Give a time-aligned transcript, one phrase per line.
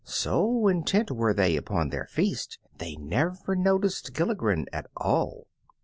[0.03, 5.45] So intent were they upon their feast they never noticed Gilligren at all.